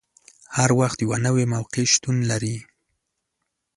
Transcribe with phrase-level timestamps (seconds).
[0.57, 2.57] هر وخت یوه نوې موقع شتون لري.